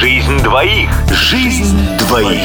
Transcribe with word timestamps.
Жизнь 0.00 0.38
двоих. 0.40 0.90
Жизнь 1.10 1.78
двоих. 2.00 2.42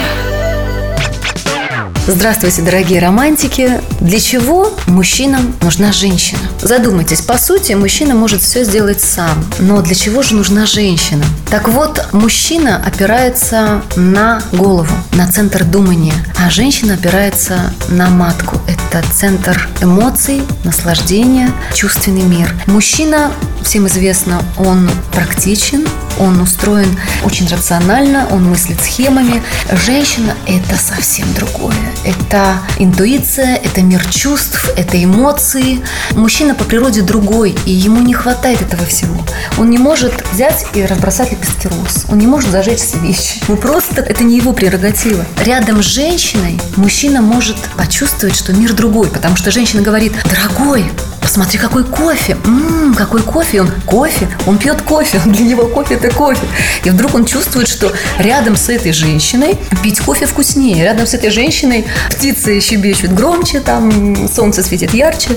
Здравствуйте, 2.08 2.62
дорогие 2.62 3.02
романтики. 3.02 3.82
Для 4.00 4.22
чего 4.22 4.72
мужчинам 4.88 5.54
нужна 5.62 5.92
женщина? 5.92 6.40
Задумайтесь, 6.62 7.20
по 7.20 7.38
сути, 7.38 7.74
мужчина 7.74 8.16
может 8.16 8.42
все 8.42 8.64
сделать 8.64 9.02
сам. 9.02 9.44
Но 9.60 9.82
для 9.82 9.96
чего 9.96 10.24
же 10.24 10.36
нужна 10.36 10.66
женщина? 10.66 11.26
Так 11.50 11.68
вот, 11.68 12.08
мужчина 12.14 12.82
опирается 12.86 13.82
на 13.98 14.42
голову, 14.54 14.96
на 15.14 15.30
центр 15.30 15.66
думания, 15.66 16.16
а 16.40 16.50
женщина 16.50 16.94
опирается 16.94 17.74
на 17.90 18.10
матку. 18.10 18.62
Это 18.66 19.06
центр 19.12 19.68
эмоций, 19.82 20.42
наслаждения, 20.64 21.52
чувственный 21.74 22.24
мир. 22.24 22.56
Мужчина, 22.66 23.32
всем 23.64 23.88
известно, 23.88 24.42
он 24.58 24.90
практичен, 25.12 25.88
он 26.20 26.40
устроен 26.42 26.98
очень 27.24 27.48
рационально, 27.48 28.28
он 28.32 28.50
мыслит 28.50 28.82
схемами. 28.82 29.42
Женщина– 29.86 30.36
это 30.48 30.78
совсем 30.78 31.32
другое. 31.34 31.76
Это 32.04 32.58
интуиция, 32.78 33.56
это 33.56 33.82
мир 33.82 34.06
чувств, 34.06 34.70
это 34.76 35.04
эмоции. 35.04 35.82
Мужчина 36.12 36.54
по 36.54 36.64
природе 36.64 37.02
другой, 37.02 37.56
и 37.66 37.72
ему 37.72 38.02
не 38.02 38.14
хватает 38.14 38.62
этого 38.62 38.86
всего. 38.86 39.16
Он 39.58 39.70
не 39.70 39.78
может 39.78 40.14
взять 40.32 40.66
и 40.74 40.86
разбросать 40.86 41.32
лепестки 41.32 41.68
роз. 41.68 42.06
Он 42.10 42.18
не 42.18 42.28
может 42.28 42.52
зажечь 42.52 42.80
свечи. 42.80 43.42
Ну 43.48 43.56
просто 43.56 44.02
это 44.02 44.24
не 44.24 44.38
его 44.38 44.54
прерогатива. 44.54 45.26
Рядом 45.44 45.82
с 45.82 45.86
женщиной 45.86 46.60
мужчина 46.76 47.22
может 47.22 47.58
почувствовать, 47.78 48.36
что 48.36 48.54
мир 48.54 48.74
другой, 48.74 49.08
потому 49.08 49.36
что 49.36 49.52
женщина 49.52 49.82
говорит, 49.82 50.14
дорогой, 50.30 50.86
посмотри, 51.32 51.60
какой 51.60 51.86
кофе. 51.86 52.36
Ммм, 52.44 52.94
какой 52.94 53.22
кофе. 53.22 53.62
Он 53.62 53.72
кофе, 53.86 54.28
он 54.48 54.58
пьет 54.58 54.82
кофе. 54.82 55.18
Для 55.26 55.46
него 55.46 55.66
кофе– 55.66 55.94
это 56.02 56.10
кофе. 56.10 56.46
И 56.84 56.90
вдруг 56.90 57.16
он 57.16 57.24
чувствует, 57.24 57.70
что 57.70 57.90
рядом 58.20 58.58
с 58.58 58.68
этой 58.68 58.92
женщиной 58.92 59.58
пить 59.82 60.02
кофе 60.02 60.26
вкуснее. 60.26 60.84
Рядом 60.84 61.08
с 61.08 61.14
этой 61.14 61.30
женщиной 61.30 61.86
птицы 62.10 62.60
щебечут 62.60 63.14
громче, 63.14 63.62
там 63.62 64.28
солнце 64.28 64.62
светит 64.62 64.94
ярче. 64.94 65.30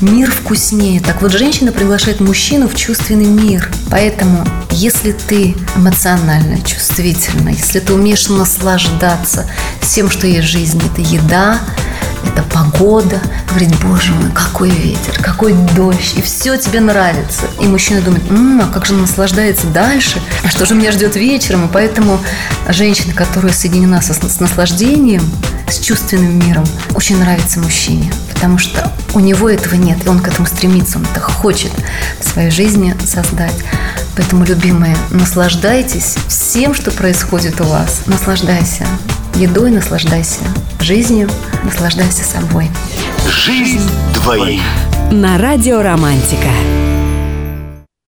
Мир 0.00 0.30
вкуснее. 0.30 1.00
Так 1.00 1.20
вот, 1.20 1.32
женщина 1.32 1.70
приглашает 1.70 2.20
мужчину 2.20 2.66
в 2.66 2.74
чувственный 2.74 3.26
мир. 3.26 3.70
Поэтому, 3.90 4.46
если 4.70 5.12
ты 5.12 5.54
эмоционально, 5.76 6.62
чувствительно, 6.62 7.50
если 7.50 7.80
ты 7.80 7.92
умеешь 7.92 8.30
наслаждаться 8.30 9.46
всем, 9.82 10.10
что 10.10 10.26
есть 10.26 10.48
в 10.48 10.50
жизни, 10.50 10.80
это 10.90 11.02
еда, 11.02 11.60
это 12.26 12.42
погода. 12.42 13.20
Говорит, 13.48 13.74
боже 13.82 14.12
мой, 14.12 14.30
какой 14.32 14.70
ветер, 14.70 15.18
какой 15.20 15.54
дождь, 15.74 16.14
и 16.16 16.22
все 16.22 16.56
тебе 16.56 16.80
нравится. 16.80 17.42
И 17.60 17.66
мужчина 17.66 18.00
думает, 18.00 18.30
м-м, 18.30 18.60
а 18.60 18.72
как 18.72 18.86
же 18.86 18.94
он 18.94 19.02
наслаждается 19.02 19.66
дальше, 19.66 20.20
а 20.44 20.48
что 20.50 20.66
же 20.66 20.74
меня 20.74 20.92
ждет 20.92 21.16
вечером? 21.16 21.66
И 21.66 21.72
поэтому 21.72 22.18
женщина, 22.68 23.12
которая 23.14 23.52
соединена 23.52 24.00
со, 24.00 24.14
с 24.14 24.40
наслаждением, 24.40 25.22
с 25.68 25.78
чувственным 25.78 26.38
миром, 26.38 26.64
очень 26.94 27.18
нравится 27.18 27.60
мужчине, 27.60 28.12
потому 28.32 28.58
что 28.58 28.92
у 29.14 29.20
него 29.20 29.48
этого 29.48 29.74
нет, 29.74 29.98
и 30.04 30.08
он 30.08 30.20
к 30.20 30.28
этому 30.28 30.46
стремится, 30.46 30.98
он 30.98 31.06
это 31.10 31.20
хочет 31.20 31.72
в 32.20 32.28
своей 32.28 32.50
жизни 32.50 32.94
создать. 33.04 33.54
Поэтому, 34.16 34.44
любимые, 34.44 34.96
наслаждайтесь 35.10 36.16
всем, 36.28 36.74
что 36.74 36.90
происходит 36.90 37.60
у 37.60 37.64
вас. 37.64 38.02
Наслаждайся 38.06 38.86
едой, 39.36 39.70
наслаждайся 39.70 40.40
жизнью, 40.80 41.28
наслаждайся 41.64 42.24
собой. 42.24 42.70
Жизнь 43.28 43.88
двоих. 44.14 44.62
На 45.10 45.38
радио 45.38 45.82
«Романтика». 45.82 46.48